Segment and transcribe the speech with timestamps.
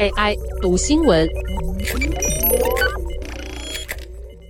[0.00, 1.28] AI 读新闻，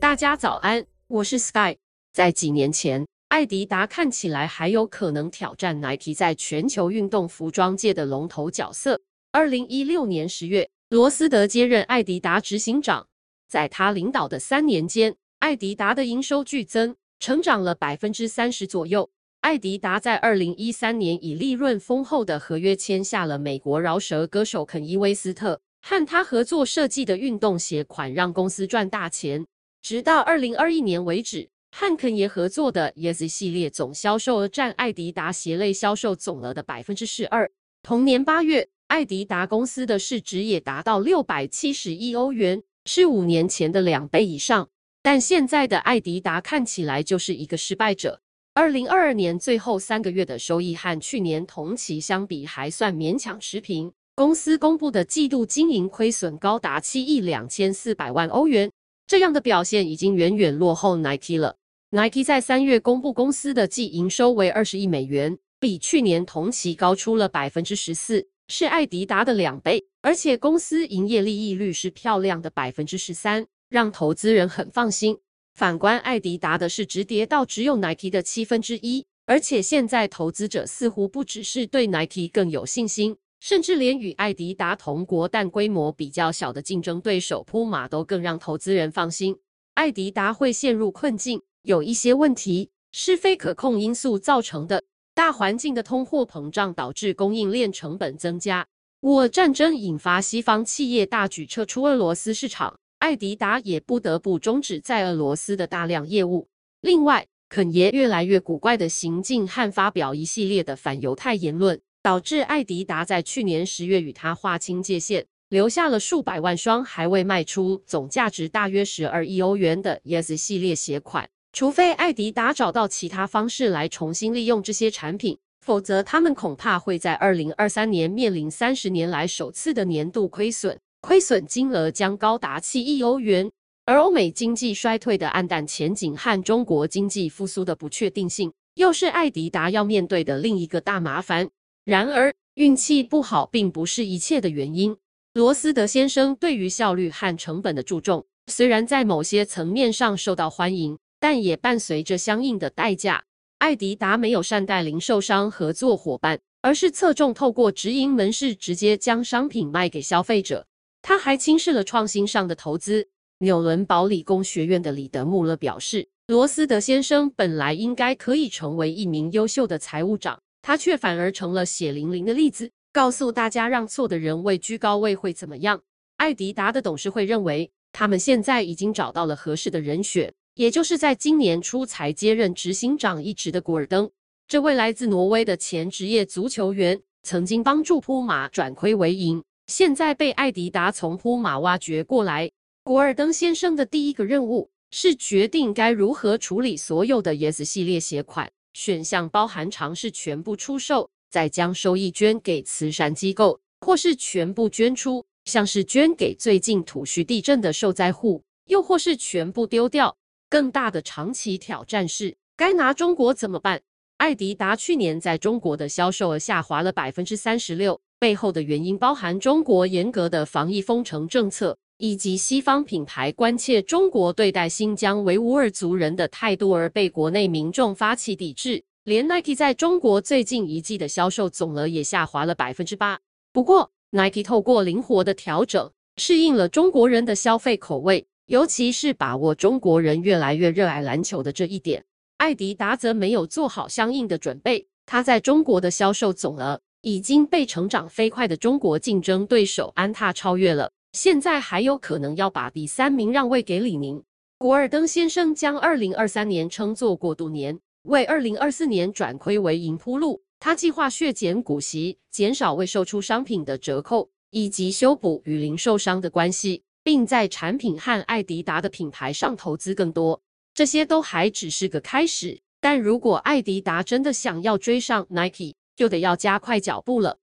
[0.00, 1.76] 大家早安，我是 Sky。
[2.12, 9.00] 在几年前，艾迪达看起来还有可能挑战 Nike 在全球运动服装界的龙头角色。
[9.32, 13.06] 二零一六年十月，罗斯德接任艾迪达执行长，
[13.48, 19.10] 在他领导的三年间，艾迪达的营收剧增，成长了百分之三十左右。
[19.40, 29.46] 艾迪达在二零一三年以利润丰厚的合约签下了美国饶舌歌手肯伊·威斯特，和他合作设计的运动鞋款让公司赚大钱。
[29.80, 37.48] 直到二零二一年为止，和肯爷合作的 Yeezy 系列总销售额占艾迪达鞋类销售总额的百分之十二。
[37.82, 44.68] 同年八月，艾迪达公司的市值也达到六百七十亿欧元，是五年前的两倍以上。
[45.00, 48.20] 但现在的艾迪达看起来就是一个失败者。
[48.58, 53.92] 二零二二年最后三个月的收益和去年同期相比还算勉强持平。
[54.16, 58.68] 公司公布的季度经营亏损高达七亿两千四百万欧元，
[59.06, 61.54] 这样的表现已经远远落后 Nike 了。
[61.90, 69.86] Nike 在三月公布公司的季营收为二十亿美元，比去年同期高出了百分之十四，是艾迪达的两倍。
[70.02, 75.16] 而且公司营业利益率是漂亮的百分之十三，让投资人很放心。
[75.58, 89.36] 反观艾迪达的市值跌到只有 Nike 的七分之一，而且现在投资者似乎不只是对 Nike 更有信心，甚至连与艾迪达同国但规模比较小的竞争对手铺马都更让投资人放心。
[89.74, 94.84] 艾迪达会陷入困境，有一些问题是非可控因素造成的。
[95.12, 98.68] 大环境的通货膨胀导致供应链成本增加，
[99.00, 102.78] 乌俄战争引发西方企业大举撤出俄罗斯市场。
[102.98, 106.48] 艾迪达也不得不终止在俄罗斯的大量业务。
[106.80, 121.28] 另外，肯爷越来越古怪的行径和发表一系列的反犹太言论，导致艾迪达在去年十月与他划清界限，留下了数百万双还未卖出、总价值大约十二亿欧元的 Yeezy 系列鞋款。
[121.52, 130.78] 除非艾迪达找到其他方式来重新利用这些产品，否则他们恐怕会在二零二三年面临三十年来首次的年度亏损。
[131.00, 133.50] 亏损金额将高达七亿欧元，
[133.84, 141.48] 而欧美经济衰退的黯淡前景和中国经济复苏的不确定性，又是艾迪达要面对的另一个大麻烦。
[141.84, 144.96] 然而，运气不好并不是一切的原因。
[145.34, 153.22] 罗斯德先生对于效率和成本的注重，虽然在某些层面上受到欢迎，但也伴随着相应的代价。
[153.58, 160.66] 艾迪达没有善待零售商合作伙伴，而是侧重透过直营门市直接将商品卖给消费者。
[161.02, 163.08] 他还轻视了创新上的投资。
[163.40, 175.80] 纽伦堡理工学院的里德穆勒表示，罗斯德先生本来应该可以成为一名优秀的财务长，他却反而成了血淋淋的例子，告诉大家让错的人位居高位会怎么样。
[176.16, 184.10] 艾迪达的董事会认为，他们现在已经找到了合适的人选，也就是在今年初才接任执行长一职的古尔登。
[184.48, 189.44] 这位来自挪威的前职业足球员，曾经帮助扑马转亏为盈。
[189.68, 192.50] 现在被艾迪达从呼马挖掘过来，
[192.82, 198.50] 古尔登先生的第一个任务是决定该如何处理所有的 YES 系列鞋款。
[198.72, 210.16] 选项包含尝试全部出售，再将收益捐给慈善机构，或是全部捐出，像是捐给最近土叙地震的受灾户，又或是全部丢掉。
[210.48, 213.82] 更大的长期挑战是，该拿中国怎么办？
[214.16, 218.00] 艾迪达去年在中国的销售额下滑了百分之三十六。
[218.20, 228.82] 背后的原因包含中国严格的防疫封城政策，以及西方品牌关切中国对待新疆维吾尔族人的态度而被国内民众发起抵制。
[229.04, 233.20] 连 Nike 在中国最近一季的销售总额也下滑了百分之八。
[233.52, 242.04] 不过，Nike 透过灵活的调整，适应了中国人的消费口味，尤其是把握中国人越来越热爱篮球的这一点。
[242.36, 246.80] 艾迪达则没有做好相应的准备，他在中国的销售总额。
[247.02, 254.22] 已经被成长飞快的中国竞争对手安踏超越了，现在还有可能要把第三名让位给李宁。
[254.58, 260.42] 古尔登先生将二零二三年称作过渡年，为二零二四年转亏为盈铺路。
[260.58, 270.40] 他计划削减股息，减少未售出商品的折扣，以及修补与零售商的关系，并在产品和艾迪达的品牌上投资更多。
[270.74, 277.36] 这些都还只是个开始，但如果艾迪达真的想要追上 Nike，就得要加快脚步了。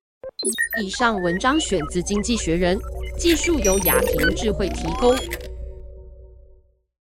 [0.81, 2.78] 以上文章选自《经济学人》，
[3.19, 5.13] 技术由雅婷智慧提供。